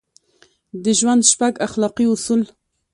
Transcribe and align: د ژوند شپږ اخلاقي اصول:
د 0.83 0.85
ژوند 0.99 1.21
شپږ 1.31 1.53
اخلاقي 1.67 2.05
اصول: 2.13 2.41